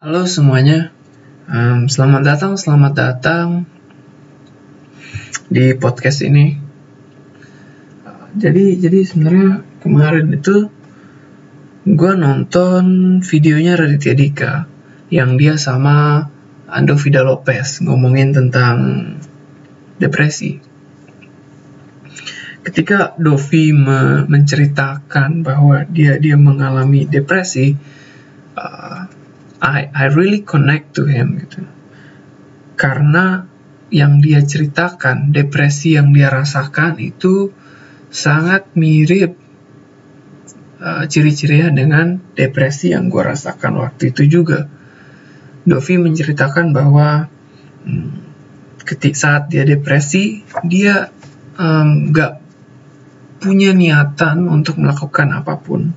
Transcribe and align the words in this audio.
Halo 0.00 0.24
semuanya, 0.24 0.96
um, 1.44 1.84
selamat 1.84 2.24
datang, 2.24 2.56
selamat 2.56 2.92
datang 2.96 3.68
di 5.52 5.76
podcast 5.76 6.24
ini. 6.24 6.56
Jadi, 8.32 8.80
jadi 8.80 9.04
sebenarnya 9.04 9.60
kemarin 9.84 10.32
itu 10.32 10.72
gue 11.84 12.12
nonton 12.16 12.84
videonya 13.20 13.76
Raditya 13.76 14.16
Dika 14.16 14.64
yang 15.12 15.36
dia 15.36 15.60
sama 15.60 16.24
Ando 16.64 16.96
Vida 16.96 17.20
Lopez 17.20 17.84
ngomongin 17.84 18.32
tentang 18.32 18.76
depresi. 20.00 20.64
Ketika 22.64 23.12
Dovi 23.20 23.76
me 23.76 24.24
menceritakan 24.24 25.44
bahwa 25.44 25.84
dia 25.92 26.16
dia 26.16 26.40
mengalami 26.40 27.04
depresi, 27.04 27.76
uh, 28.56 29.09
I 29.60 29.92
I 29.92 30.04
really 30.08 30.40
connect 30.40 30.96
to 30.96 31.04
him 31.04 31.36
gitu. 31.36 31.68
Karena 32.80 33.44
yang 33.92 34.24
dia 34.24 34.40
ceritakan, 34.40 35.34
depresi 35.34 35.98
yang 35.98 36.16
dia 36.16 36.32
rasakan 36.32 36.96
itu 37.02 37.52
sangat 38.08 38.72
mirip 38.78 39.36
uh, 40.80 41.04
ciri-cirinya 41.04 41.74
dengan 41.74 42.18
depresi 42.34 42.96
yang 42.96 43.12
gue 43.12 43.20
rasakan 43.20 43.84
waktu 43.84 44.16
itu 44.16 44.40
juga. 44.40 44.66
Dovi 45.60 46.00
menceritakan 46.00 46.72
bahwa 46.72 47.28
hmm, 47.84 48.10
ketik 48.88 49.12
saat 49.12 49.52
dia 49.52 49.68
depresi, 49.68 50.40
dia 50.64 51.12
um, 51.60 52.08
punya 53.40 53.72
niatan 53.76 54.48
untuk 54.48 54.80
melakukan 54.80 55.32
apa 55.32 55.56
pun 55.60 55.92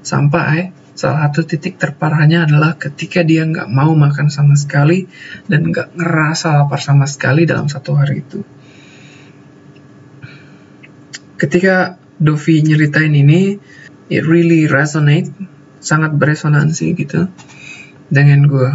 sampai 0.00 0.81
Salah 0.92 1.28
satu 1.28 1.48
titik 1.48 1.80
terparahnya 1.80 2.44
adalah 2.44 2.76
ketika 2.76 3.24
dia 3.24 3.48
nggak 3.48 3.68
mau 3.72 3.96
makan 3.96 4.28
sama 4.28 4.52
sekali 4.60 5.08
dan 5.48 5.72
nggak 5.72 5.96
ngerasa 5.96 6.62
lapar 6.62 6.80
sama 6.84 7.08
sekali 7.08 7.48
dalam 7.48 7.64
satu 7.64 7.96
hari 7.96 8.20
itu. 8.20 8.44
Ketika 11.40 11.96
Dovi 12.22 12.62
nyeritain 12.62 13.16
ini, 13.16 13.58
it 14.12 14.22
really 14.22 14.68
resonate, 14.68 15.32
sangat 15.82 16.14
beresonansi 16.14 16.86
gitu 16.94 17.26
dengan 18.12 18.46
gue. 18.46 18.70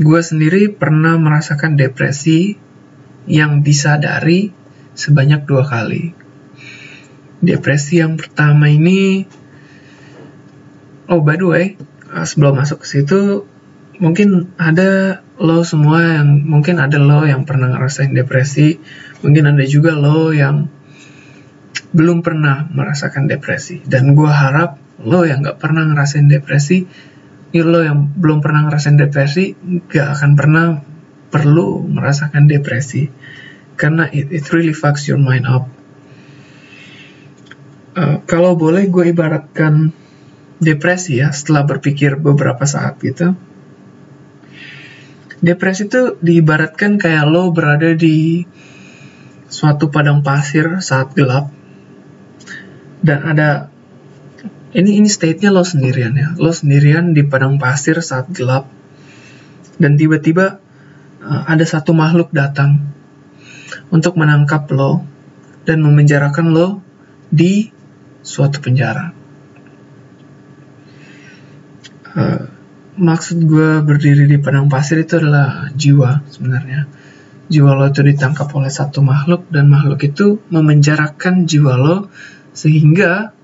Gue 0.00 0.20
sendiri 0.22 0.70
pernah 0.70 1.18
merasakan 1.18 1.76
depresi 1.76 2.56
yang 3.26 3.60
disadari 3.66 4.54
sebanyak 4.94 5.44
dua 5.44 5.66
kali. 5.66 6.14
Depresi 7.44 8.00
yang 8.00 8.16
pertama 8.16 8.70
ini 8.72 9.28
Oh 11.04 11.20
by 11.20 11.36
the 11.36 11.44
way, 11.44 11.64
uh, 12.12 12.24
sebelum 12.24 12.56
masuk 12.56 12.80
ke 12.80 12.86
situ, 12.88 13.44
mungkin 14.00 14.56
ada 14.56 15.20
lo 15.36 15.66
semua 15.66 16.22
yang 16.22 16.46
mungkin 16.46 16.80
ada 16.80 16.96
lo 16.96 17.26
yang 17.26 17.44
pernah 17.44 17.74
ngerasain 17.74 18.14
depresi, 18.14 18.80
mungkin 19.20 19.50
ada 19.50 19.64
juga 19.66 19.92
lo 19.98 20.32
yang 20.32 20.70
belum 21.94 22.26
pernah 22.26 22.66
merasakan 22.70 23.30
depresi. 23.30 23.82
Dan 23.86 24.18
gue 24.18 24.30
harap 24.30 24.80
lo 25.02 25.22
yang 25.26 25.46
gak 25.46 25.62
pernah 25.62 25.86
ngerasain 25.86 26.26
depresi, 26.26 26.86
lo 27.54 27.80
yang 27.86 28.10
belum 28.18 28.42
pernah 28.42 28.66
ngerasain 28.66 28.98
depresi, 28.98 29.54
gak 29.86 30.18
akan 30.18 30.30
pernah 30.34 30.66
perlu 31.30 31.86
merasakan 31.86 32.50
depresi. 32.50 33.10
Karena 33.74 34.06
it, 34.10 34.30
it 34.30 34.46
really 34.54 34.74
fucks 34.74 35.06
your 35.10 35.18
mind 35.18 35.46
up. 35.46 35.66
Uh, 37.94 38.18
kalau 38.26 38.58
boleh 38.58 38.90
gue 38.90 39.14
ibaratkan 39.14 39.94
depresi 40.64 41.20
ya 41.20 41.28
setelah 41.30 41.68
berpikir 41.68 42.16
beberapa 42.16 42.64
saat 42.64 42.96
gitu. 43.04 43.36
Depresi 45.44 45.84
itu 45.86 46.16
diibaratkan 46.24 46.96
kayak 46.96 47.28
lo 47.28 47.52
berada 47.52 47.92
di 47.92 48.48
suatu 49.52 49.92
padang 49.92 50.24
pasir 50.24 50.80
saat 50.80 51.12
gelap 51.12 51.52
dan 53.04 53.20
ada 53.28 53.68
ini 54.74 54.98
ini 54.98 55.06
state-nya 55.06 55.54
lo 55.54 55.62
sendirian 55.62 56.16
ya. 56.16 56.28
Lo 56.40 56.50
sendirian 56.50 57.12
di 57.14 57.22
padang 57.22 57.60
pasir 57.60 58.00
saat 58.00 58.32
gelap 58.32 58.66
dan 59.78 60.00
tiba-tiba 60.00 60.58
uh, 61.22 61.42
ada 61.46 61.62
satu 61.62 61.92
makhluk 61.94 62.32
datang 62.32 62.82
untuk 63.92 64.16
menangkap 64.18 64.66
lo 64.72 65.04
dan 65.68 65.84
memenjarakan 65.84 66.50
lo 66.50 66.80
di 67.30 67.70
suatu 68.24 68.58
penjara. 68.64 69.23
Uh, 72.14 72.46
maksud 72.94 73.42
gue 73.42 73.82
berdiri 73.82 74.30
di 74.30 74.38
padang 74.38 74.70
pasir 74.70 75.02
itu 75.02 75.18
adalah 75.18 75.70
jiwa 75.74 76.22
sebenarnya. 76.30 76.86
Jiwa 77.50 77.76
lo 77.76 77.90
itu 77.90 78.00
ditangkap 78.00 78.48
oleh 78.54 78.70
satu 78.72 79.04
makhluk 79.04 79.50
dan 79.50 79.68
makhluk 79.68 80.00
itu 80.06 80.40
memenjarakan 80.48 81.44
jiwa 81.44 81.74
lo 81.76 82.08
sehingga 82.54 83.34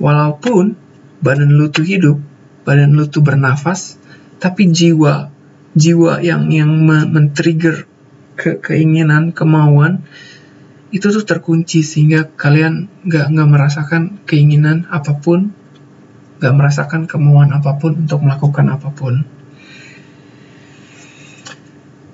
walaupun 0.00 0.74
badan 1.20 1.54
lo 1.54 1.68
tuh 1.68 1.84
hidup, 1.84 2.18
badan 2.64 2.96
lo 2.96 3.06
tuh 3.06 3.22
bernafas, 3.22 4.00
tapi 4.40 4.72
jiwa 4.72 5.30
jiwa 5.78 6.24
yang 6.24 6.50
yang 6.50 6.70
men-trigger 6.88 7.86
ke 8.38 8.58
keinginan, 8.62 9.30
kemauan 9.30 10.06
itu 10.88 11.12
tuh 11.12 11.24
terkunci 11.26 11.84
sehingga 11.84 12.32
kalian 12.32 12.88
nggak 13.04 13.26
nggak 13.28 13.48
merasakan 13.48 14.02
keinginan 14.24 14.88
apa 14.88 15.20
pun 15.20 15.52
gak 16.38 16.54
merasakan 16.54 17.10
kemauan 17.10 17.50
apa 17.50 17.76
pun 17.76 18.06
untuk 18.06 18.22
melakukan 18.22 18.66
apa 18.70 18.88
pun. 18.94 19.26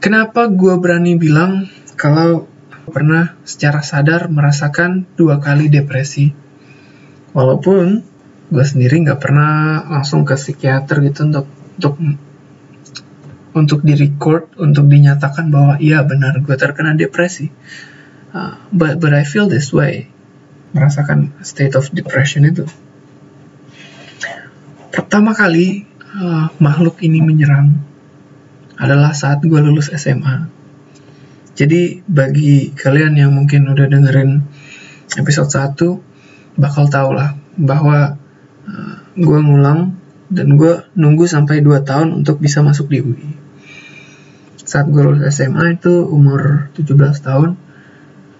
Kenapa 0.00 0.52
gue 0.52 0.76
berani 0.76 1.16
bilang 1.16 1.68
kalau 1.96 2.44
pernah 2.88 3.36
secara 3.48 3.80
sadar 3.80 4.28
merasakan 4.28 5.08
dua 5.16 5.40
kali 5.40 5.72
depresi? 5.72 6.32
Walaupun 7.32 8.04
gue 8.52 8.64
sendiri 8.64 9.00
nggak 9.00 9.20
pernah 9.20 9.80
langsung 9.88 10.28
ke 10.28 10.36
psikiater 10.36 11.00
gitu 11.08 11.24
untuk 11.24 11.46
untuk 11.80 11.94
untuk 13.56 13.80
di 13.80 13.96
record 13.96 14.52
untuk 14.60 14.92
dinyatakan 14.92 15.48
bahwa 15.48 15.80
iya 15.80 16.04
benar 16.04 16.36
gue 16.44 16.52
terkena 16.52 16.92
depresi. 16.92 17.48
Uh, 18.34 18.60
but 18.74 19.00
but 19.00 19.16
I 19.16 19.24
feel 19.24 19.48
this 19.48 19.72
way 19.72 20.12
merasakan 20.74 21.32
state 21.46 21.78
of 21.78 21.88
depression 21.94 22.44
itu 22.44 22.66
pertama 24.94 25.34
kali 25.34 25.82
uh, 26.14 26.46
makhluk 26.62 27.02
ini 27.02 27.18
menyerang 27.18 27.82
adalah 28.78 29.10
saat 29.10 29.42
gue 29.42 29.58
lulus 29.58 29.90
SMA. 29.90 30.46
Jadi 31.54 32.02
bagi 32.06 32.74
kalian 32.74 33.14
yang 33.18 33.30
mungkin 33.34 33.70
udah 33.70 33.86
dengerin 33.86 34.42
episode 35.18 35.50
1 35.50 36.58
bakal 36.58 36.86
tau 36.90 37.10
lah 37.14 37.34
bahwa 37.58 38.18
uh, 38.66 38.96
gue 39.14 39.38
ngulang 39.38 39.98
dan 40.30 40.58
gue 40.58 40.86
nunggu 40.94 41.26
sampai 41.26 41.62
2 41.62 41.82
tahun 41.86 42.14
untuk 42.22 42.38
bisa 42.42 42.62
masuk 42.62 42.90
di 42.90 42.98
UI. 43.02 43.30
Saat 44.62 44.90
gue 44.90 45.02
lulus 45.02 45.30
SMA 45.30 45.78
itu 45.78 46.06
umur 46.06 46.70
17 46.74 46.94
tahun, 47.22 47.54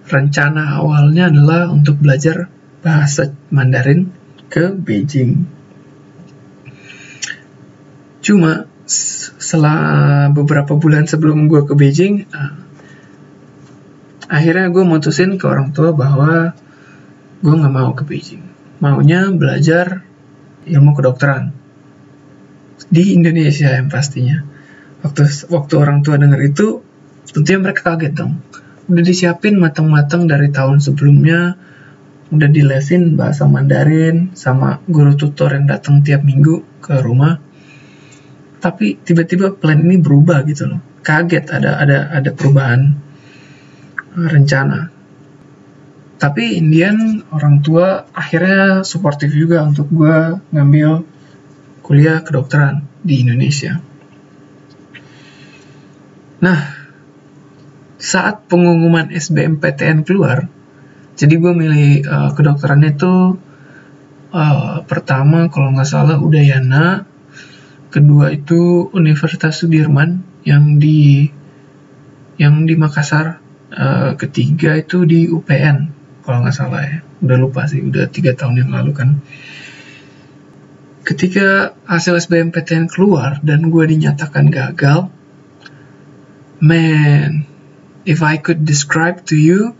rencana 0.07 0.83
awalnya 0.83 1.31
adalah 1.31 1.71
untuk 1.71 1.99
belajar 2.03 2.51
bahasa 2.83 3.31
Mandarin 3.51 4.11
ke 4.51 4.75
Beijing. 4.75 5.54
Cuma 8.25 8.65
setelah 8.89 9.77
beberapa 10.33 10.73
bulan 10.73 11.05
sebelum 11.05 11.45
gue 11.45 11.61
ke 11.61 11.77
Beijing, 11.77 12.25
uh, 12.33 12.57
akhirnya 14.25 14.73
gue 14.73 14.81
mutusin 14.81 15.37
ke 15.37 15.45
orang 15.45 15.77
tua 15.77 15.93
bahwa 15.93 16.57
gue 17.45 17.53
nggak 17.53 17.69
mau 17.69 17.93
ke 17.93 18.01
Beijing. 18.01 18.41
Maunya 18.81 19.29
belajar 19.29 20.01
ilmu 20.65 20.97
kedokteran 20.97 21.53
di 22.89 23.13
Indonesia 23.13 23.69
yang 23.77 23.93
pastinya. 23.93 24.41
Waktu 25.05 25.53
waktu 25.53 25.73
orang 25.77 26.01
tua 26.01 26.17
dengar 26.17 26.41
itu, 26.41 26.81
tentunya 27.29 27.61
mereka 27.61 27.93
kaget 27.93 28.17
dong. 28.17 28.41
Udah 28.89 29.05
disiapin 29.05 29.61
matang-matang 29.61 30.25
dari 30.25 30.49
tahun 30.49 30.81
sebelumnya, 30.81 31.61
udah 32.33 32.49
dilesin 32.49 33.13
bahasa 33.13 33.45
Mandarin 33.45 34.33
sama 34.33 34.81
guru 34.89 35.13
tutor 35.13 35.53
yang 35.53 35.69
datang 35.69 36.01
tiap 36.01 36.25
minggu 36.25 36.65
ke 36.81 37.05
rumah 37.05 37.44
tapi 38.65 38.97
tiba-tiba 38.97 39.53
plan 39.53 39.77
ini 39.77 40.01
berubah 40.01 40.41
gitu 40.49 40.65
loh. 40.65 40.81
Kaget 41.05 41.53
ada 41.53 41.77
ada 41.77 42.09
ada 42.09 42.33
perubahan 42.33 42.97
uh, 44.17 44.25
rencana. 44.25 44.89
Tapi 46.17 46.57
Indian 46.57 47.21
orang 47.29 47.61
tua 47.61 48.09
akhirnya 48.09 48.81
suportif 48.81 49.29
juga 49.37 49.61
untuk 49.61 49.85
gue 49.93 50.41
ngambil 50.49 51.05
kuliah 51.85 52.25
kedokteran 52.25 52.89
di 53.05 53.21
Indonesia. 53.21 53.77
Nah 56.41 56.59
saat 58.01 58.49
pengumuman 58.49 59.13
SBMPTN 59.13 60.01
keluar 60.01 60.49
jadi 61.13 61.37
gue 61.37 61.53
milih 61.53 61.91
uh, 62.09 62.29
kedokteran 62.33 62.81
itu 62.81 63.37
uh, 64.33 64.81
pertama 64.89 65.53
kalau 65.53 65.69
nggak 65.69 65.85
salah 65.85 66.17
Udayana 66.17 67.14
kedua 67.95 68.35
itu 68.35 68.91
Universitas 68.91 69.63
Sudirman 69.63 70.19
yang 70.43 70.83
di 70.83 71.31
yang 72.35 72.67
di 72.67 72.75
Makassar. 72.75 73.39
Uh, 73.75 74.15
ketiga 74.15 74.77
itu 74.77 75.03
di 75.03 75.27
UPN 75.27 75.89
kalau 76.27 76.43
nggak 76.43 76.55
salah 76.55 76.83
ya. 76.83 76.99
Udah 77.23 77.37
lupa 77.39 77.63
sih 77.71 77.79
udah 77.79 78.11
tiga 78.11 78.35
tahun 78.35 78.67
yang 78.67 78.71
lalu 78.75 78.91
kan. 78.91 79.09
Ketika 81.07 81.77
hasil 81.87 82.19
SBMPTN 82.19 82.91
keluar 82.91 83.39
dan 83.45 83.71
gue 83.71 83.85
dinyatakan 83.87 84.51
gagal 84.51 85.07
man 86.59 87.45
if 88.03 88.19
I 88.25 88.41
could 88.41 88.63
describe 88.65 89.23
to 89.29 89.37
you 89.37 89.77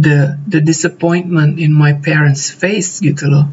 the 0.00 0.40
the 0.48 0.58
disappointment 0.58 1.62
in 1.62 1.70
my 1.70 1.94
parents 1.94 2.50
face 2.50 2.98
gitu 2.98 3.30
loh 3.30 3.46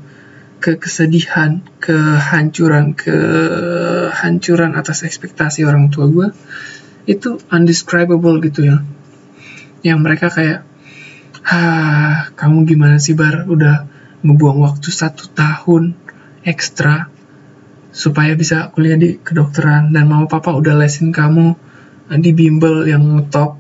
ke 0.62 0.78
kesedihan, 0.78 1.66
kehancuran, 1.81 2.94
kehancuran 2.94 4.78
atas 4.78 5.02
ekspektasi 5.02 5.66
orang 5.66 5.90
tua 5.90 6.06
gue 6.06 6.28
itu 7.10 7.42
undescribable 7.50 8.38
gitu 8.46 8.69
ya. 8.69 8.78
Yang 9.81 10.00
mereka 10.06 10.30
kayak, 10.30 10.62
ah 11.50 12.30
kamu 12.38 12.69
gimana 12.69 13.02
sih 13.02 13.18
bar? 13.18 13.50
Udah 13.50 13.90
ngebuang 14.22 14.62
waktu 14.62 14.94
satu 14.94 15.34
tahun 15.34 15.98
ekstra 16.46 17.10
supaya 17.90 18.38
bisa 18.38 18.69
kuliah 18.69 19.02
di 19.02 19.18
kedokteran 19.18 19.90
dan 19.90 20.06
mama 20.06 20.30
papa 20.30 20.54
udah 20.54 20.78
lesin 20.78 21.10
kamu 21.10 21.57
di 22.22 22.31
bimbel 22.38 22.86
yang 22.86 23.02
top. 23.34 23.57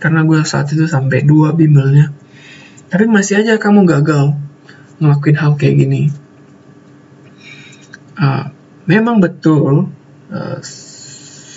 Karena 0.00 0.24
gue 0.24 0.40
saat 0.48 0.72
itu 0.72 0.88
sampai 0.88 1.28
dua 1.28 1.52
bimbelnya. 1.52 2.08
Tapi 2.88 3.04
masih 3.04 3.44
aja 3.44 3.60
kamu 3.60 3.84
gagal 3.84 4.32
ngelakuin 4.96 5.36
hal 5.36 5.52
kayak 5.60 5.76
gini 5.76 6.21
uh, 8.18 8.52
memang 8.88 9.22
betul 9.22 9.88
uh, 10.32 10.58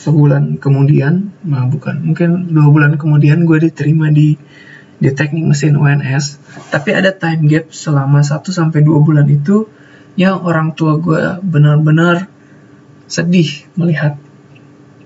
sebulan 0.05 0.61
kemudian, 0.61 1.33
nah 1.41 1.65
bukan, 1.65 2.13
mungkin 2.13 2.53
dua 2.53 2.67
bulan 2.69 2.93
kemudian 3.01 3.49
gue 3.49 3.57
diterima 3.57 4.13
di 4.13 4.37
di 4.95 5.09
teknik 5.11 5.43
mesin 5.43 5.75
UNS, 5.75 6.39
tapi 6.71 6.95
ada 6.95 7.11
time 7.11 7.51
gap 7.51 7.67
selama 7.73 8.23
1 8.23 8.47
sampai 8.47 8.79
dua 8.79 9.03
bulan 9.03 9.27
itu 9.27 9.67
yang 10.15 10.39
orang 10.47 10.71
tua 10.71 10.95
gue 11.01 11.43
benar-benar 11.43 12.31
sedih 13.11 13.67
melihat 13.75 14.15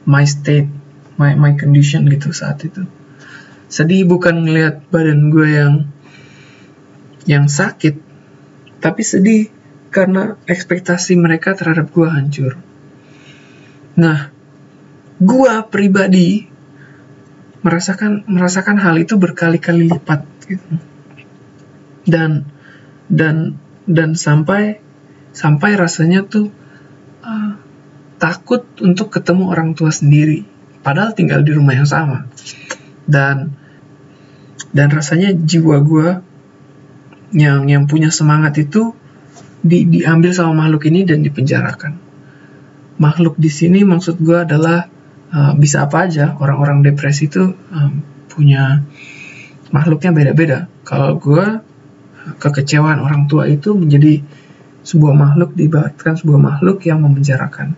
my 0.05 0.21
state, 0.27 0.69
my 1.17 1.33
my 1.33 1.57
condition 1.57 2.05
gitu 2.05 2.29
saat 2.29 2.61
itu. 2.61 2.85
Sedih 3.65 4.05
bukan 4.05 4.45
ngelihat 4.45 4.85
badan 4.93 5.33
gue 5.33 5.47
yang 5.47 5.73
yang 7.25 7.45
sakit, 7.49 7.97
tapi 8.81 9.01
sedih 9.01 9.49
karena 9.89 10.37
ekspektasi 10.45 11.17
mereka 11.17 11.57
terhadap 11.57 11.89
gue 11.89 12.07
hancur. 12.07 12.53
Nah, 13.97 14.29
gue 15.19 15.53
pribadi 15.67 16.47
merasakan 17.59 18.23
merasakan 18.29 18.79
hal 18.79 18.95
itu 19.01 19.19
berkali-kali 19.19 19.91
lipat 19.91 20.23
gitu. 20.47 20.73
Dan 22.07 22.47
dan 23.09 23.57
dan 23.89 24.13
sampai 24.13 24.79
sampai 25.33 25.71
rasanya 25.75 26.25
tuh 26.25 26.53
uh, 27.25 27.53
takut 28.21 28.65
untuk 28.79 29.09
ketemu 29.09 29.49
orang 29.49 29.73
tua 29.73 29.89
sendiri 29.89 30.45
padahal 30.85 31.13
tinggal 31.17 31.41
di 31.41 31.51
rumah 31.53 31.73
yang 31.73 31.89
sama 31.89 32.29
dan 33.09 33.57
dan 34.69 34.87
rasanya 34.93 35.33
jiwa 35.33 35.81
gue 35.81 36.07
yang 37.33 37.65
yang 37.69 37.85
punya 37.89 38.13
semangat 38.13 38.57
itu 38.61 38.93
di, 39.59 39.87
diambil 39.87 40.31
sama 40.31 40.65
makhluk 40.65 40.87
ini 40.87 41.03
dan 41.03 41.23
dipenjarakan. 41.23 41.99
Makhluk 42.99 43.39
di 43.39 43.47
sini 43.47 43.83
maksud 43.87 44.19
gue 44.19 44.43
adalah 44.43 44.87
uh, 45.31 45.53
bisa 45.55 45.87
apa 45.87 46.07
aja. 46.07 46.35
Orang-orang 46.39 46.83
depresi 46.83 47.31
itu 47.31 47.55
um, 47.55 48.03
punya 48.27 48.83
makhluknya 49.71 50.11
beda-beda. 50.11 50.59
Kalau 50.83 51.15
gue 51.19 51.63
kekecewaan 52.39 52.99
orang 52.99 53.25
tua 53.31 53.47
itu 53.47 53.73
menjadi 53.73 54.21
sebuah 54.83 55.15
makhluk 55.15 55.55
diibaratkan 55.55 56.19
sebuah 56.19 56.39
makhluk 56.39 56.83
yang 56.87 57.03
memenjarakan. 57.03 57.75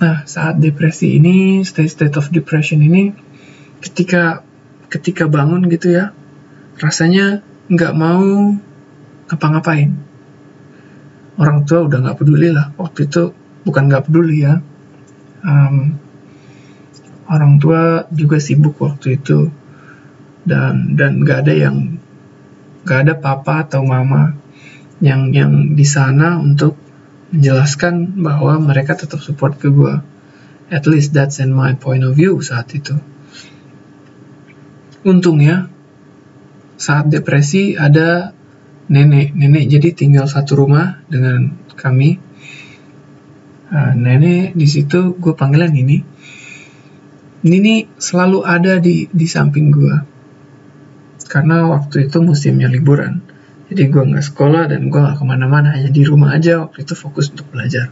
Nah, 0.00 0.24
saat 0.24 0.56
depresi 0.56 1.20
ini, 1.20 1.60
state 1.60 1.92
state 1.92 2.16
of 2.16 2.32
depression 2.32 2.80
ini, 2.80 3.12
ketika 3.84 4.40
ketika 4.88 5.28
bangun 5.28 5.68
gitu 5.68 5.92
ya, 5.92 6.16
rasanya 6.80 7.44
nggak 7.68 7.92
mau 7.92 8.56
ngapa-ngapain. 9.30 9.94
Orang 11.38 11.64
tua 11.64 11.86
udah 11.86 11.98
nggak 12.02 12.18
peduli 12.18 12.50
lah. 12.50 12.74
Waktu 12.74 13.06
itu 13.06 13.30
bukan 13.62 13.86
nggak 13.86 14.10
peduli 14.10 14.42
ya. 14.42 14.58
Um, 15.46 15.96
orang 17.30 17.62
tua 17.62 18.10
juga 18.10 18.42
sibuk 18.42 18.76
waktu 18.82 19.22
itu. 19.22 19.48
Dan 20.42 20.98
dan 20.98 21.22
nggak 21.22 21.46
ada 21.46 21.54
yang 21.54 22.02
nggak 22.82 23.00
ada 23.06 23.14
papa 23.14 23.70
atau 23.70 23.86
mama 23.86 24.34
yang 24.98 25.32
yang 25.32 25.78
di 25.78 25.86
sana 25.86 26.36
untuk 26.42 26.74
menjelaskan 27.30 28.18
bahwa 28.18 28.58
mereka 28.58 28.98
tetap 28.98 29.22
support 29.22 29.56
ke 29.56 29.70
gue 29.70 30.02
at 30.70 30.86
least 30.86 31.12
that's 31.12 31.42
in 31.42 31.50
my 31.50 31.74
point 31.74 32.06
of 32.06 32.14
view 32.14 32.38
saat 32.40 32.70
itu. 32.72 32.94
Untungnya 35.02 35.66
saat 36.78 37.10
depresi 37.10 37.74
ada 37.74 38.32
nenek 38.90 39.32
nenek 39.32 39.64
jadi 39.70 39.88
tinggal 39.94 40.26
satu 40.26 40.58
rumah 40.58 41.00
dengan 41.06 41.54
kami. 41.78 42.18
Uh, 43.70 43.94
nenek 43.94 44.58
di 44.58 44.66
situ 44.66 45.14
gue 45.14 45.30
panggilan 45.38 45.70
ini 45.70 46.02
Nini 47.40 47.88
selalu 47.96 48.44
ada 48.44 48.76
di 48.76 49.08
di 49.08 49.24
samping 49.24 49.72
gue 49.72 49.96
karena 51.24 51.72
waktu 51.72 52.10
itu 52.10 52.20
musimnya 52.20 52.68
liburan. 52.68 53.24
Jadi 53.72 53.88
gue 53.88 54.02
nggak 54.12 54.26
sekolah 54.28 54.68
dan 54.68 54.92
gue 54.92 55.00
nggak 55.00 55.16
ke 55.16 55.24
mana-mana 55.24 55.72
hanya 55.72 55.88
di 55.88 56.04
rumah 56.04 56.36
aja. 56.36 56.60
Waktu 56.60 56.84
itu 56.84 56.92
fokus 56.92 57.32
untuk 57.32 57.48
belajar. 57.48 57.88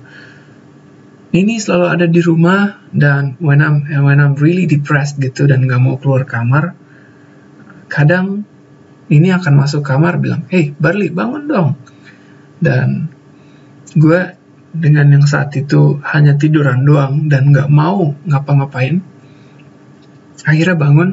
Nini 1.32 1.56
selalu 1.56 1.86
ada 1.88 2.04
di 2.04 2.20
rumah 2.20 2.76
dan 2.92 3.40
when 3.40 3.64
I'm 3.64 3.88
when 3.88 4.20
I'm 4.20 4.36
really 4.36 4.68
depressed 4.68 5.16
gitu 5.16 5.48
dan 5.48 5.64
nggak 5.64 5.80
mau 5.80 5.96
keluar 5.96 6.28
kamar 6.28 6.76
kadang 7.88 8.44
ini 9.08 9.32
akan 9.32 9.52
masuk 9.56 9.81
kamar 9.81 10.20
bilang, 10.20 10.44
hey 10.52 10.76
Barley 10.76 11.08
bangun 11.08 11.49
dong. 11.49 11.69
Dan 12.60 13.08
gue 13.96 14.37
dengan 14.76 15.08
yang 15.08 15.25
saat 15.25 15.56
itu 15.56 15.96
hanya 16.05 16.37
tiduran 16.37 16.85
doang 16.85 17.26
dan 17.32 17.49
nggak 17.50 17.73
mau 17.73 18.12
ngapa-ngapain, 18.28 19.00
akhirnya 20.44 20.76
bangun. 20.76 21.11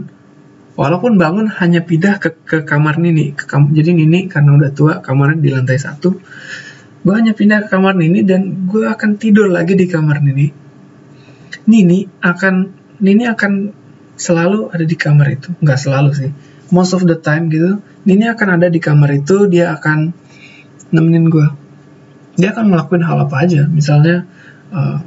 Walaupun 0.76 1.16
bangun 1.16 1.48
hanya 1.48 1.88
pindah 1.88 2.20
ke, 2.20 2.36
ke 2.36 2.68
kamar 2.68 3.00
Nini. 3.00 3.32
Ke 3.32 3.48
kam 3.48 3.72
jadi 3.72 3.96
Nini 3.96 4.28
karena 4.28 4.60
udah 4.60 4.76
tua 4.76 4.94
kamarnya 5.00 5.40
di 5.40 5.50
lantai 5.56 5.80
satu. 5.80 6.20
Gue 7.00 7.14
hanya 7.16 7.32
pindah 7.32 7.64
ke 7.64 7.68
kamar 7.72 7.96
Nini 7.96 8.28
dan 8.28 8.68
gue 8.68 8.84
akan 8.84 9.16
tidur 9.16 9.48
lagi 9.48 9.80
di 9.80 9.88
kamar 9.88 10.20
Nini. 10.20 10.52
Nini 11.72 12.04
akan 12.20 12.56
Nini 13.00 13.24
akan 13.24 13.72
selalu 14.20 14.76
ada 14.76 14.84
di 14.84 15.00
kamar 15.00 15.32
itu. 15.32 15.56
Nggak 15.64 15.80
selalu 15.80 16.12
sih 16.12 16.32
most 16.72 16.94
of 16.98 17.04
the 17.06 17.18
time 17.18 17.50
gitu 17.52 17.82
Nini 18.06 18.30
akan 18.30 18.62
ada 18.62 18.68
di 18.70 18.78
kamar 18.78 19.12
itu 19.14 19.50
dia 19.50 19.74
akan 19.74 20.14
nemenin 20.94 21.28
gue 21.30 21.48
dia 22.36 22.54
akan 22.54 22.74
ngelakuin 22.74 23.04
hal 23.06 23.18
apa 23.26 23.36
aja 23.44 23.66
misalnya 23.70 24.26
uh, 24.74 25.02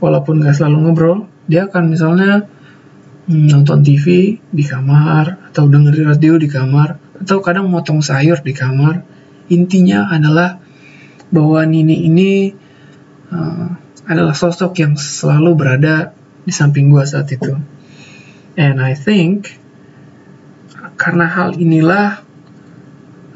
walaupun 0.00 0.42
gak 0.44 0.56
selalu 0.56 0.76
ngobrol 0.88 1.18
dia 1.44 1.68
akan 1.68 1.92
misalnya 1.92 2.48
hmm, 3.28 3.46
nonton 3.52 3.84
TV 3.84 4.36
di 4.40 4.64
kamar 4.64 5.52
atau 5.52 5.68
dengerin 5.68 6.08
radio 6.08 6.36
di 6.40 6.48
kamar 6.48 7.04
atau 7.20 7.40
kadang 7.40 7.70
motong 7.70 8.04
sayur 8.04 8.42
di 8.42 8.52
kamar. 8.52 9.04
Intinya 9.52 10.08
adalah 10.08 10.60
bahwa 11.28 11.60
Nini 11.68 12.08
ini 12.08 12.52
uh, 13.32 13.66
adalah 14.08 14.36
sosok 14.36 14.76
yang 14.80 14.94
selalu 14.96 15.56
berada 15.56 16.12
di 16.44 16.52
samping 16.52 16.92
gue 16.92 17.04
saat 17.04 17.28
itu. 17.32 17.56
And 18.54 18.78
I 18.78 18.94
think 18.94 19.63
karena 21.04 21.28
hal 21.28 21.52
inilah 21.60 22.24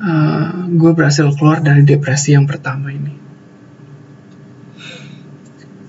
uh, 0.00 0.64
gue 0.72 0.92
berhasil 0.96 1.28
keluar 1.37 1.60
dari 1.60 1.84
depresi 1.84 2.32
yang 2.32 2.48
pertama 2.48 2.88
ini. 2.88 3.12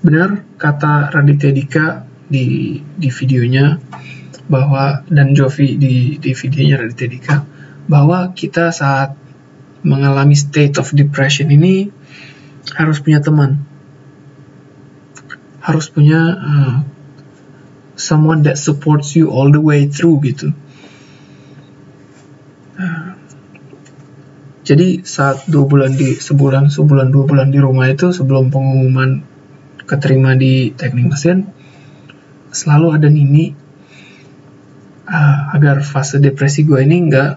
Benar 0.04 0.44
kata 0.60 1.08
Raditya 1.08 1.56
Dika 1.56 2.04
di 2.28 2.76
di 2.84 3.08
videonya 3.08 3.80
bahwa 4.44 5.08
dan 5.08 5.32
Jovi 5.32 5.80
di 5.80 6.20
di 6.20 6.36
videonya 6.36 6.84
Raditya 6.84 7.08
Dika 7.08 7.36
bahwa 7.88 8.28
kita 8.36 8.76
saat 8.76 9.16
mengalami 9.80 10.36
state 10.36 10.76
of 10.76 10.92
depression 10.92 11.48
ini 11.48 11.88
harus 12.76 13.00
punya 13.00 13.24
teman, 13.24 13.56
harus 15.64 15.88
punya 15.88 16.20
uh, 16.36 16.76
someone 17.96 18.44
that 18.44 18.60
supports 18.60 19.16
you 19.16 19.32
all 19.32 19.48
the 19.48 19.64
way 19.64 19.88
through 19.88 20.20
gitu 20.20 20.52
Jadi 24.70 25.02
saat 25.02 25.50
dua 25.50 25.66
bulan 25.66 25.98
di 25.98 26.14
sebulan 26.14 26.70
sebulan 26.70 27.10
dua 27.10 27.26
bulan 27.26 27.50
di 27.50 27.58
rumah 27.58 27.90
itu 27.90 28.14
sebelum 28.14 28.54
pengumuman 28.54 29.18
keterima 29.82 30.38
di 30.38 30.70
teknik 30.70 31.10
mesin 31.10 31.50
selalu 32.54 32.94
ada 32.94 33.10
Nini 33.10 33.50
uh, 35.10 35.38
agar 35.58 35.82
fase 35.82 36.22
depresi 36.22 36.62
gue 36.62 36.78
ini 36.86 36.96
nggak 37.10 37.32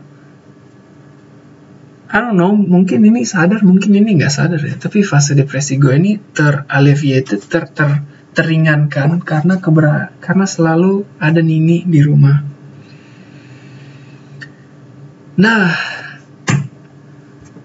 I 2.13 2.21
don't 2.21 2.37
know, 2.37 2.53
mungkin 2.53 3.01
ini 3.01 3.25
sadar, 3.25 3.65
mungkin 3.65 3.97
ini 3.97 4.21
nggak 4.21 4.29
sadar 4.29 4.61
ya. 4.61 4.77
Tapi 4.77 5.01
fase 5.01 5.33
depresi 5.33 5.81
gue 5.81 5.97
ini 5.97 6.21
teralleviated, 6.21 7.41
ter, 7.49 7.65
ter, 7.73 8.05
teringankan 8.37 9.17
karena 9.25 9.57
kebera, 9.57 10.13
karena 10.21 10.45
selalu 10.45 11.09
ada 11.17 11.41
Nini 11.41 11.81
di 11.81 12.05
rumah. 12.05 12.37
Nah, 15.41 15.73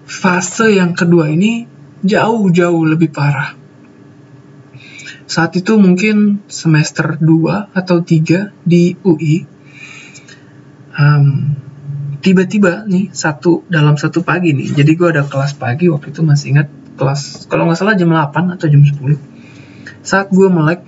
fase 0.09 0.73
yang 0.73 0.97
kedua 0.97 1.29
ini 1.29 1.69
jauh-jauh 2.01 2.83
lebih 2.89 3.13
parah. 3.13 3.53
Saat 5.29 5.61
itu 5.61 5.77
mungkin 5.77 6.41
semester 6.49 7.21
2 7.21 7.77
atau 7.77 8.01
3 8.01 8.49
di 8.65 8.97
UI. 9.05 9.45
Um, 10.97 11.53
tiba-tiba 12.19 12.83
nih 12.89 13.13
satu 13.15 13.63
dalam 13.71 13.95
satu 13.95 14.19
pagi 14.19 14.51
nih 14.51 14.75
jadi 14.75 14.91
gue 14.91 15.07
ada 15.07 15.23
kelas 15.23 15.55
pagi 15.55 15.87
waktu 15.87 16.11
itu 16.11 16.19
masih 16.19 16.51
ingat 16.51 16.67
kelas 16.99 17.47
kalau 17.47 17.63
nggak 17.63 17.79
salah 17.79 17.95
jam 17.95 18.11
8 18.11 18.59
atau 18.59 18.67
jam 18.67 18.83
10 18.83 18.99
saat 20.03 20.27
gue 20.27 20.47
melek 20.51 20.83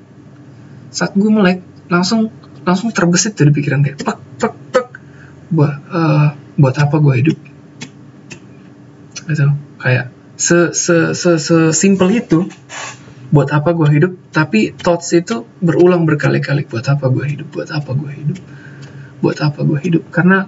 saat 0.91 1.15
gue 1.15 1.31
melek 1.31 1.63
langsung 1.87 2.27
langsung 2.67 2.91
terbesit 2.91 3.39
dari 3.39 3.55
pikiran 3.55 3.79
kayak 3.79 4.03
pek 4.03 4.19
pek 4.43 4.53
pek 4.75 4.87
buat 5.55 5.75
uh, 5.87 6.35
buat 6.59 6.75
apa 6.75 6.95
gue 6.99 7.13
hidup 7.23 7.37
gitu. 9.31 9.55
Kayak 9.79 10.11
se 10.35 10.75
se 10.75 11.15
se, 11.15 11.31
se 11.39 11.57
simple 11.71 12.11
itu 12.11 12.49
buat 13.31 13.47
apa 13.55 13.71
gue 13.71 13.87
hidup 13.87 14.11
tapi 14.35 14.75
thoughts 14.75 15.15
itu 15.15 15.47
berulang 15.63 16.03
berkali-kali. 16.03 16.67
Buat 16.67 16.91
apa 16.91 17.07
gue 17.07 17.25
hidup? 17.25 17.47
Buat 17.55 17.69
apa 17.71 17.91
gue 17.95 18.11
hidup? 18.11 18.37
Buat 19.23 19.37
apa 19.39 19.59
gue 19.63 19.79
hidup? 19.79 20.03
Karena 20.11 20.45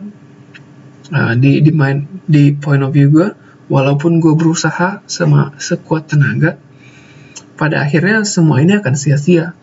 uh, 1.13 1.33
di 1.39 1.63
di 1.63 1.71
main 1.71 2.03
di 2.27 2.51
point 2.51 2.83
of 2.83 2.91
view 2.91 3.07
gue 3.09 3.31
walaupun 3.71 4.19
gue 4.19 4.35
berusaha 4.35 5.01
sama 5.07 5.55
sekuat 5.55 6.11
tenaga 6.11 6.59
pada 7.55 7.79
akhirnya 7.85 8.27
semua 8.27 8.59
ini 8.59 8.75
akan 8.75 8.93
sia-sia. 8.99 9.55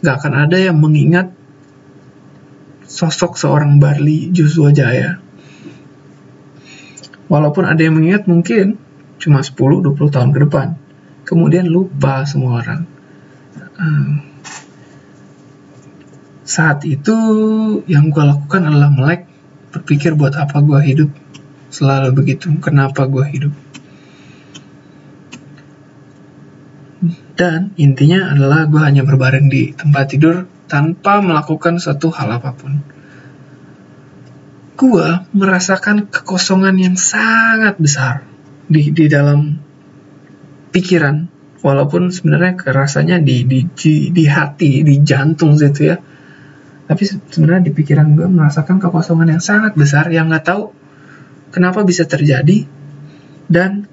Gak 0.00 0.24
akan 0.24 0.48
ada 0.48 0.56
yang 0.60 0.76
mengingat 0.76 1.32
sosok 2.86 3.36
seorang 3.36 3.76
Barley 3.82 4.30
Joshua 4.30 4.70
Jaya 4.70 5.25
walaupun 7.26 7.66
ada 7.66 7.78
yang 7.82 7.98
mengingat 7.98 8.26
mungkin 8.30 8.78
cuma 9.18 9.42
10-20 9.42 9.96
tahun 10.14 10.30
ke 10.34 10.38
depan. 10.48 10.68
Kemudian 11.26 11.66
lupa 11.66 12.22
semua 12.28 12.62
orang. 12.62 12.86
Uh, 13.76 14.22
saat 16.46 16.86
itu 16.86 17.16
yang 17.90 18.14
gue 18.14 18.22
lakukan 18.22 18.62
adalah 18.62 18.88
melek 18.88 19.26
berpikir 19.74 20.14
buat 20.14 20.38
apa 20.38 20.62
gue 20.62 20.80
hidup. 20.86 21.10
Selalu 21.68 22.14
begitu 22.14 22.54
kenapa 22.62 23.10
gue 23.10 23.26
hidup? 23.26 23.52
Dan 27.36 27.76
intinya 27.76 28.32
adalah 28.32 28.64
gue 28.64 28.80
hanya 28.80 29.04
berbaring 29.04 29.52
di 29.52 29.76
tempat 29.76 30.14
tidur 30.14 30.48
tanpa 30.70 31.20
melakukan 31.20 31.76
suatu 31.76 32.08
hal 32.08 32.40
apa 32.40 32.56
pun 32.56 32.95
gue 34.76 35.08
merasakan 35.32 36.12
kekosongan 36.12 36.76
yang 36.76 36.96
sangat 37.00 37.80
besar 37.80 38.22
di 38.68 38.92
di 38.92 39.08
dalam 39.08 39.56
pikiran. 40.70 41.32
Walaupun 41.64 42.14
sebenarnya 42.14 42.54
kerasanya 42.54 43.16
di 43.18 43.42
di 43.48 43.66
di, 43.66 44.12
di 44.12 44.24
hati 44.28 44.84
di 44.84 45.02
jantung 45.02 45.56
gitu 45.56 45.90
ya. 45.90 45.96
Tapi 46.86 47.02
sebenarnya 47.02 47.66
di 47.66 47.72
pikiran 47.74 48.14
gue 48.14 48.28
merasakan 48.30 48.78
kekosongan 48.78 49.34
yang 49.34 49.42
sangat 49.42 49.74
besar 49.74 50.06
yang 50.12 50.30
nggak 50.30 50.46
tahu 50.46 50.70
kenapa 51.50 51.82
bisa 51.82 52.06
terjadi 52.06 52.68
dan 53.50 53.90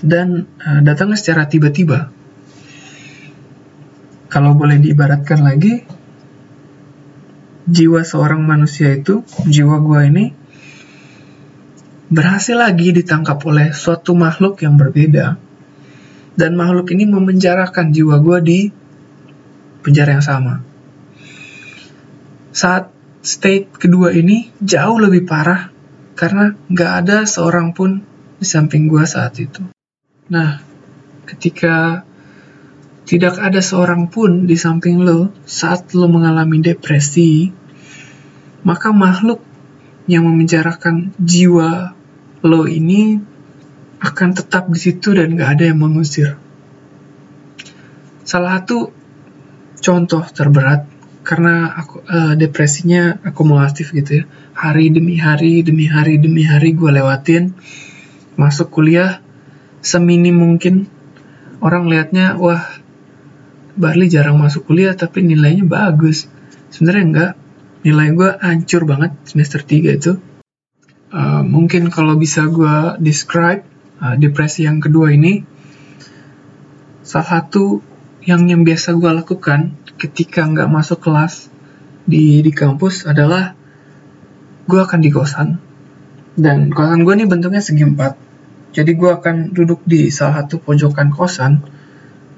dan 0.00 0.46
uh, 0.62 0.80
datangnya 0.80 1.18
secara 1.18 1.50
tiba-tiba. 1.50 2.14
Kalau 4.30 4.54
boleh 4.56 4.80
diibaratkan 4.80 5.42
lagi 5.42 5.97
jiwa 7.68 8.00
seorang 8.02 8.40
manusia 8.40 8.96
itu 8.96 9.20
jiwa 9.44 9.76
gue 9.84 10.00
ini 10.08 10.24
berhasil 12.08 12.56
lagi 12.56 12.96
ditangkap 12.96 13.36
oleh 13.44 13.76
suatu 13.76 14.16
makhluk 14.16 14.64
yang 14.64 14.80
berbeda 14.80 15.36
dan 16.40 16.56
makhluk 16.56 16.88
ini 16.96 17.04
memenjarakan 17.04 17.92
jiwa 17.92 18.16
gue 18.24 18.38
di 18.40 18.60
penjara 19.84 20.16
yang 20.16 20.24
sama 20.24 20.64
saat 22.56 22.88
state 23.20 23.76
kedua 23.76 24.16
ini 24.16 24.48
jauh 24.64 24.96
lebih 24.96 25.28
parah 25.28 25.68
karena 26.18 26.56
nggak 26.66 26.92
ada 27.04 27.16
seorang 27.28 27.70
pun 27.76 28.02
di 28.38 28.46
samping 28.46 28.90
gue 28.90 29.02
saat 29.06 29.38
itu. 29.38 29.62
Nah, 30.30 30.58
ketika 31.26 32.02
tidak 33.08 33.40
ada 33.40 33.64
seorang 33.64 34.12
pun 34.12 34.44
di 34.44 34.52
samping 34.52 35.00
lo 35.00 35.32
saat 35.48 35.96
lo 35.96 36.12
mengalami 36.12 36.60
depresi, 36.60 37.48
maka 38.68 38.92
makhluk 38.92 39.40
yang 40.04 40.28
memenjarakan 40.28 41.16
jiwa 41.16 41.96
lo 42.44 42.68
ini 42.68 43.16
akan 44.04 44.28
tetap 44.36 44.68
di 44.68 44.76
situ 44.76 45.16
dan 45.16 45.40
gak 45.40 45.56
ada 45.56 45.72
yang 45.72 45.80
mengusir. 45.80 46.36
Salah 48.28 48.60
satu 48.60 48.92
contoh 49.80 50.28
terberat 50.28 50.84
karena 51.24 51.80
aku 51.80 52.04
uh, 52.04 52.36
depresinya 52.36 53.24
akumulatif 53.24 53.96
gitu 53.96 54.20
ya. 54.20 54.24
Hari 54.52 54.92
demi 54.92 55.16
hari 55.16 55.64
demi 55.64 55.88
hari 55.88 56.20
demi 56.20 56.44
hari 56.44 56.76
gue 56.76 56.92
lewatin. 56.92 57.56
Masuk 58.36 58.68
kuliah 58.68 59.24
seminim 59.80 60.44
mungkin 60.44 60.92
orang 61.64 61.88
liatnya 61.88 62.36
wah 62.36 62.78
Barley 63.78 64.10
jarang 64.10 64.42
masuk 64.42 64.66
kuliah 64.66 64.92
tapi 64.98 65.22
nilainya 65.22 65.62
bagus. 65.62 66.26
Sebenarnya 66.74 67.04
enggak. 67.06 67.32
Nilai 67.86 68.10
gue 68.10 68.30
hancur 68.42 68.82
banget 68.84 69.14
semester 69.22 69.62
3 69.62 69.98
itu. 69.98 70.12
Uh, 71.08 71.40
mungkin 71.46 71.88
kalau 71.88 72.18
bisa 72.18 72.44
gue 72.50 72.98
describe 73.00 73.62
uh, 74.02 74.18
depresi 74.18 74.66
yang 74.68 74.82
kedua 74.82 75.14
ini 75.14 75.40
salah 77.00 77.40
satu 77.40 77.80
yang 78.28 78.44
yang 78.44 78.60
biasa 78.60 78.92
gue 78.98 79.08
lakukan 79.08 79.72
ketika 79.96 80.44
nggak 80.44 80.68
masuk 80.68 81.00
kelas 81.00 81.48
di 82.04 82.44
di 82.44 82.52
kampus 82.52 83.08
adalah 83.08 83.56
gue 84.68 84.80
akan 84.82 85.00
di 85.00 85.08
kosan. 85.14 85.48
Dan 86.36 86.74
kosan 86.74 87.06
gue 87.06 87.14
ini 87.14 87.24
bentuknya 87.24 87.62
segi 87.64 87.86
empat. 87.86 88.12
Jadi 88.74 88.90
gue 88.92 89.10
akan 89.10 89.56
duduk 89.56 89.80
di 89.88 90.12
salah 90.12 90.44
satu 90.44 90.60
pojokan 90.60 91.08
kosan 91.14 91.77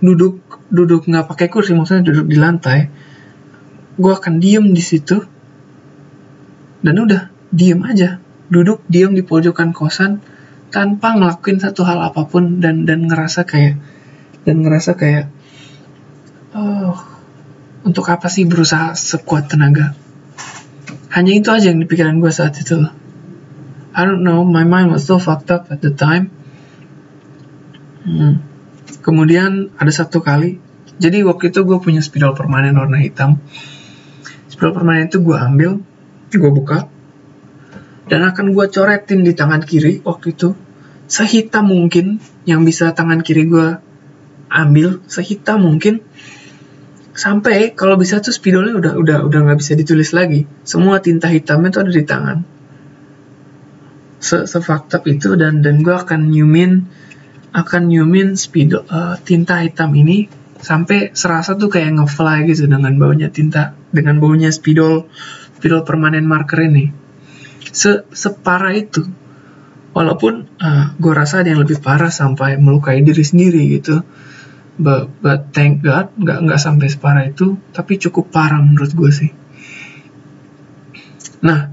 duduk 0.00 0.40
duduk 0.72 1.04
nggak 1.06 1.28
pakai 1.28 1.48
kursi 1.52 1.76
maksudnya 1.76 2.08
duduk 2.08 2.26
di 2.28 2.36
lantai 2.40 2.88
gue 4.00 4.12
akan 4.12 4.40
diem 4.40 4.72
di 4.72 4.80
situ 4.80 5.20
dan 6.80 6.96
udah 6.96 7.28
diem 7.52 7.80
aja 7.84 8.16
duduk 8.48 8.80
diem 8.88 9.12
di 9.12 9.20
pojokan 9.20 9.76
kosan 9.76 10.24
tanpa 10.72 11.14
ngelakuin 11.14 11.60
satu 11.60 11.84
hal 11.84 12.00
apa 12.00 12.24
pun 12.24 12.64
dan 12.64 12.88
dan 12.88 13.04
ngerasa 13.04 13.44
kayak 13.44 13.76
dan 14.48 14.64
ngerasa 14.64 14.96
kayak 14.96 15.28
oh 16.56 17.20
untuk 17.80 18.04
apa 18.12 18.28
sih 18.28 18.44
berusaha 18.44 18.92
sekuat 18.92 19.48
tenaga? 19.48 19.96
Hanya 21.10 21.32
itu 21.34 21.48
aja 21.50 21.72
yang 21.72 21.80
di 21.80 21.88
pikiran 21.88 22.20
gue 22.20 22.30
saat 22.30 22.54
itu. 22.60 22.76
I 23.90 24.06
don't 24.06 24.22
know, 24.22 24.46
my 24.46 24.62
mind 24.62 24.94
was 24.94 25.08
so 25.08 25.18
fucked 25.18 25.50
up 25.50 25.66
at 25.72 25.82
the 25.82 25.90
time. 25.90 26.30
Hmm. 28.06 28.44
Kemudian 29.00 29.72
ada 29.80 29.92
satu 29.92 30.20
kali, 30.20 30.60
jadi 31.00 31.24
waktu 31.24 31.48
itu 31.48 31.64
gue 31.64 31.80
punya 31.80 32.04
spidol 32.04 32.36
permanen 32.36 32.76
warna 32.76 33.00
hitam. 33.00 33.40
Spidol 34.52 34.76
permanen 34.76 35.08
itu 35.08 35.24
gue 35.24 35.36
ambil, 35.36 35.80
gue 36.28 36.50
buka, 36.52 36.86
dan 38.10 38.26
akan 38.26 38.52
gue 38.52 38.66
coretin 38.68 39.22
di 39.22 39.32
tangan 39.32 39.62
kiri 39.62 40.02
waktu 40.02 40.36
itu. 40.36 40.52
Sehitam 41.10 41.70
mungkin 41.70 42.22
yang 42.46 42.62
bisa 42.62 42.94
tangan 42.94 43.22
kiri 43.22 43.46
gue 43.46 43.78
ambil 44.50 44.98
sehitam 45.06 45.62
mungkin. 45.62 46.02
Sampai 47.14 47.74
kalau 47.74 47.94
bisa 47.94 48.18
tuh 48.18 48.34
spidolnya 48.34 48.74
udah 48.74 48.92
udah 48.98 49.18
udah 49.26 49.38
nggak 49.46 49.58
bisa 49.58 49.78
ditulis 49.78 50.10
lagi. 50.10 50.46
Semua 50.66 50.98
tinta 50.98 51.30
hitamnya 51.30 51.70
tuh 51.70 51.82
ada 51.86 51.92
di 51.94 52.04
tangan. 52.06 52.38
Se 54.20 54.44
sefaktab 54.44 55.06
itu 55.08 55.34
dan 55.38 55.64
dan 55.64 55.80
gue 55.80 55.94
akan 55.94 56.30
nyumin 56.30 56.86
akan 57.50 57.90
nyumin 57.90 58.38
spidol 58.38 58.86
uh, 58.86 59.18
tinta 59.22 59.62
hitam 59.62 59.90
ini 59.98 60.30
sampai 60.60 61.16
serasa 61.16 61.56
tuh 61.56 61.72
kayak 61.72 61.96
ngefly 61.96 62.46
gitu 62.46 62.68
dengan 62.68 62.94
baunya 63.00 63.32
tinta 63.32 63.74
dengan 63.90 64.20
baunya 64.20 64.52
spidol 64.52 65.08
spidol 65.58 65.82
permanen 65.82 66.24
marker 66.24 66.62
ini. 66.62 66.92
Se 67.70 68.06
separah 68.12 68.74
itu. 68.76 69.04
Walaupun 69.90 70.46
uh, 70.62 70.64
eh, 70.64 70.86
gue 71.02 71.12
rasa 71.12 71.42
ada 71.42 71.50
yang 71.50 71.66
lebih 71.66 71.82
parah 71.82 72.14
sampai 72.14 72.54
melukai 72.56 73.02
diri 73.02 73.26
sendiri 73.26 73.74
gitu. 73.74 74.06
But, 74.80 75.12
but 75.20 75.52
thank 75.52 75.84
God 75.84 76.14
nggak 76.16 76.46
nggak 76.46 76.60
sampai 76.62 76.88
separah 76.88 77.28
itu 77.28 77.60
tapi 77.74 78.00
cukup 78.00 78.32
parah 78.32 78.62
menurut 78.62 78.94
gue 78.94 79.10
sih. 79.10 79.30
Nah 81.42 81.68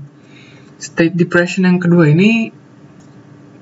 state 0.82 1.14
depression 1.14 1.64
yang 1.70 1.80
kedua 1.80 2.10
ini 2.10 2.52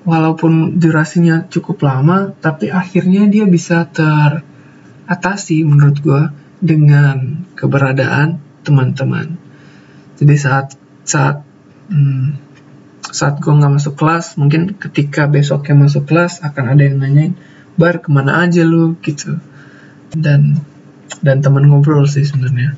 walaupun 0.05 0.77
durasinya 0.77 1.49
cukup 1.49 1.81
lama 1.81 2.31
tapi 2.37 2.69
akhirnya 2.69 3.25
dia 3.25 3.49
bisa 3.49 3.89
teratasi 3.89 5.65
menurut 5.65 5.97
gue 5.99 6.23
dengan 6.61 7.45
keberadaan 7.57 8.39
teman-teman. 8.61 9.35
Jadi 10.15 10.35
saat 10.37 10.77
saat 11.03 11.43
hmm, 11.89 12.37
saat 13.09 13.41
gue 13.41 13.53
nggak 13.53 13.73
masuk 13.81 13.97
kelas 13.97 14.37
mungkin 14.39 14.77
ketika 14.77 15.27
besoknya 15.27 15.89
masuk 15.89 16.07
kelas 16.07 16.41
akan 16.45 16.77
ada 16.77 16.81
yang 16.85 17.01
nanyain 17.01 17.33
bar 17.75 17.99
ke 17.99 18.09
mana 18.13 18.45
aja 18.45 18.61
lu? 18.63 18.95
Gitu. 19.01 19.41
Dan 20.13 20.61
dan 21.19 21.41
teman 21.41 21.65
ngobrol 21.67 22.05
sih 22.05 22.23
sebenarnya. 22.23 22.77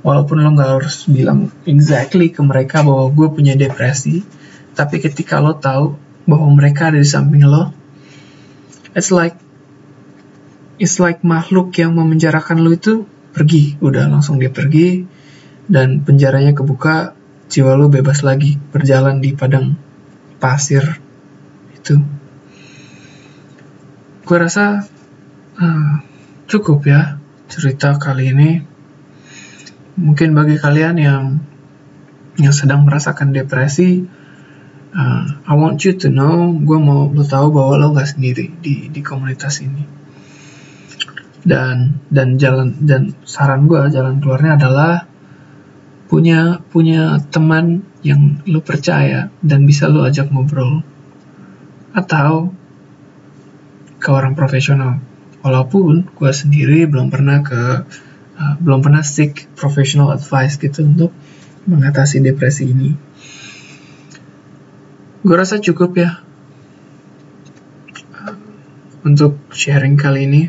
Walaupun 0.00 0.40
lo 0.40 0.50
nggak 0.56 0.70
harus 0.80 1.04
bilang 1.10 1.52
exactly 1.68 2.32
ke 2.32 2.40
mereka 2.40 2.80
bahwa 2.80 3.12
gue 3.12 3.28
punya 3.28 3.54
depresi 3.58 4.24
tapi 4.76 5.00
ketika 5.00 5.40
lo 5.40 5.56
tahu 5.56 6.05
bahwa 6.26 6.50
mereka 6.52 6.90
ada 6.90 6.98
di 6.98 7.08
samping 7.08 7.46
lo. 7.46 7.70
It's 8.92 9.14
like 9.14 9.38
it's 10.76 11.00
like 11.00 11.22
makhluk 11.22 11.72
yang 11.78 11.96
memenjarakan 11.96 12.60
lo 12.60 12.74
itu 12.74 13.06
pergi. 13.32 13.78
Udah 13.80 14.10
langsung 14.10 14.42
dia 14.42 14.50
pergi 14.50 15.06
dan 15.70 16.02
penjaranya 16.02 16.52
kebuka 16.52 17.14
jiwa 17.46 17.78
lo 17.78 17.86
bebas 17.86 18.26
lagi 18.26 18.58
berjalan 18.74 19.22
di 19.22 19.32
padang 19.38 19.78
pasir 20.42 20.98
itu. 21.72 22.02
Gue 24.26 24.38
rasa 24.42 24.82
uh, 25.54 25.92
cukup 26.50 26.82
ya 26.90 27.22
cerita 27.46 27.94
kali 27.96 28.34
ini. 28.34 28.50
Mungkin 29.96 30.34
bagi 30.36 30.58
kalian 30.60 30.96
yang 30.98 31.24
yang 32.36 32.52
sedang 32.52 32.84
merasakan 32.84 33.32
depresi, 33.32 34.04
uh, 34.96 35.24
I 35.44 35.54
want 35.54 35.84
you 35.84 35.92
to 35.92 36.08
know, 36.08 36.56
gue 36.56 36.78
mau 36.80 37.12
lo 37.12 37.22
tahu 37.22 37.52
bahwa 37.52 37.76
lo 37.76 37.92
gak 37.92 38.16
sendiri 38.16 38.48
di 38.48 38.88
di 38.88 39.00
komunitas 39.04 39.60
ini. 39.60 39.84
Dan 41.46 42.02
dan 42.10 42.40
jalan 42.40 42.74
dan 42.82 43.14
saran 43.22 43.70
gue 43.70 43.78
jalan 43.92 44.18
keluarnya 44.18 44.58
adalah 44.58 45.06
punya 46.10 46.64
punya 46.72 47.22
teman 47.30 47.86
yang 48.02 48.42
lo 48.48 48.64
percaya 48.64 49.30
dan 49.44 49.66
bisa 49.68 49.86
lo 49.86 50.02
ajak 50.06 50.32
ngobrol 50.32 50.82
atau 51.94 52.50
ke 54.02 54.08
orang 54.10 54.34
profesional. 54.34 54.98
Walaupun 55.46 56.10
gue 56.10 56.32
sendiri 56.34 56.90
belum 56.90 57.14
pernah 57.14 57.46
ke 57.46 57.62
uh, 58.36 58.54
belum 58.58 58.82
pernah 58.82 59.06
seek 59.06 59.46
professional 59.54 60.10
advice 60.10 60.58
gitu 60.58 60.82
untuk 60.82 61.14
mengatasi 61.66 62.22
depresi 62.22 62.66
ini. 62.66 63.05
Gue 65.26 65.34
rasa 65.34 65.58
cukup 65.58 65.98
ya. 65.98 66.22
Untuk 69.02 69.42
sharing 69.50 69.98
kali 69.98 70.22
ini 70.22 70.42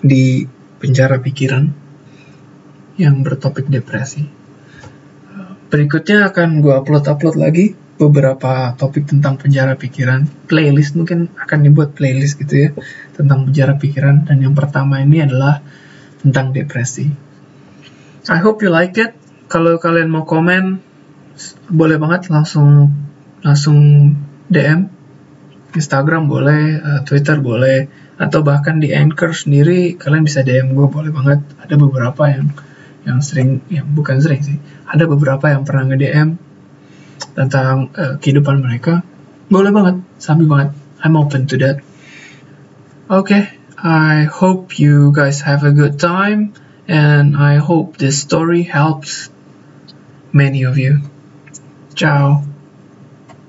di 0.00 0.48
penjara 0.80 1.20
pikiran 1.20 1.68
yang 2.96 3.20
bertopik 3.20 3.68
depresi. 3.68 4.24
Berikutnya 5.68 6.32
akan 6.32 6.64
gue 6.64 6.72
upload-upload 6.72 7.36
lagi 7.36 7.76
beberapa 8.00 8.72
topik 8.80 9.12
tentang 9.12 9.36
penjara 9.36 9.76
pikiran. 9.76 10.24
Playlist 10.48 10.96
mungkin 10.96 11.28
akan 11.36 11.60
dibuat 11.60 11.92
playlist 11.92 12.40
gitu 12.40 12.54
ya 12.56 12.68
tentang 13.12 13.44
penjara 13.44 13.76
pikiran. 13.76 14.24
Dan 14.24 14.40
yang 14.40 14.56
pertama 14.56 15.04
ini 15.04 15.20
adalah 15.20 15.60
tentang 16.24 16.56
depresi. 16.56 17.12
I 18.24 18.40
hope 18.40 18.64
you 18.64 18.72
like 18.72 18.96
it. 18.96 19.12
Kalau 19.52 19.76
kalian 19.76 20.08
mau 20.08 20.24
komen 20.24 20.80
boleh 21.68 22.00
banget 22.00 22.32
langsung 22.32 22.88
langsung 23.42 23.78
DM 24.48 24.88
Instagram 25.72 26.28
boleh 26.30 26.78
uh, 26.78 27.00
Twitter 27.02 27.38
boleh 27.42 27.90
atau 28.20 28.44
bahkan 28.46 28.78
di 28.78 28.94
Anchor 28.94 29.34
sendiri 29.34 29.98
kalian 29.98 30.22
bisa 30.22 30.46
DM 30.46 30.74
gue 30.76 30.86
boleh 30.86 31.10
banget 31.10 31.42
ada 31.58 31.74
beberapa 31.74 32.28
yang 32.30 32.54
yang 33.02 33.18
sering 33.18 33.66
yang 33.66 33.88
bukan 33.90 34.22
sering 34.22 34.40
sih 34.46 34.58
ada 34.86 35.10
beberapa 35.10 35.50
yang 35.50 35.66
pernah 35.66 35.90
nge 35.90 35.98
DM 35.98 36.28
tentang 37.34 37.90
uh, 37.96 38.14
kehidupan 38.18 38.60
mereka, 38.60 39.02
boleh 39.48 39.72
banget, 39.72 40.02
sambil 40.18 40.46
banget. 40.48 40.70
I'm 41.02 41.16
open 41.18 41.46
to 41.50 41.56
that. 41.62 41.82
Okay, 43.10 43.50
I 43.78 44.24
hope 44.30 44.78
you 44.78 45.12
guys 45.12 45.42
have 45.42 45.64
a 45.64 45.74
good 45.74 45.98
time, 45.98 46.54
and 46.86 47.36
I 47.36 47.58
hope 47.58 47.98
this 47.98 48.22
story 48.22 48.62
helps 48.62 49.28
many 50.32 50.64
of 50.64 50.78
you. 50.78 51.02
Ciao. 51.94 52.51